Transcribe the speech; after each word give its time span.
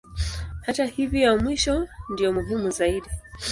Hata 0.65 0.85
hivyo 0.85 1.19
ya 1.19 1.37
mwisho 1.37 1.87
ndiyo 2.09 2.33
muhimu 2.33 2.69
zaidi. 2.71 3.09